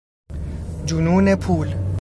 [0.85, 1.75] جنون پول